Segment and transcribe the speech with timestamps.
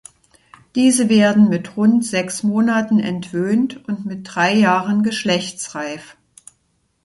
[0.73, 6.17] Diese werden mit rund sechs Monaten entwöhnt und mit drei Jahren geschlechtsreif.